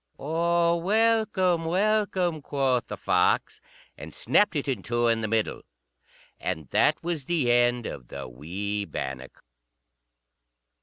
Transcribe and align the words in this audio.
"O 0.17 0.77
welcome, 0.77 1.63
welcome," 1.63 2.41
quoth 2.41 2.87
the 2.87 2.97
fox, 2.97 3.61
and 3.99 4.11
snapped 4.15 4.55
it 4.55 4.67
in 4.67 4.81
two 4.81 5.05
in 5.07 5.21
the 5.21 5.27
middle. 5.27 5.61
And 6.39 6.67
that 6.71 7.03
was 7.03 7.25
the 7.25 7.51
end 7.51 7.85
of 7.85 8.07
the 8.07 8.27
wee 8.27 8.83
bannock. 8.85 9.43